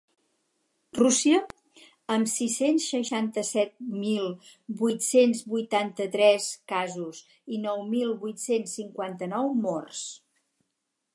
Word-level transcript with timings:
Rússia, 0.99 1.39
amb 2.13 2.29
sis-cents 2.35 2.87
seixanta-set 2.93 3.75
mil 4.05 4.25
vuit-cents 4.81 5.43
vuitanta-tres 5.51 6.49
casos 6.73 7.21
i 7.57 7.59
nou 7.67 7.83
mil 7.93 8.15
vuit-cents 8.25 8.77
cinquanta-nou 8.81 9.53
morts. 9.67 10.05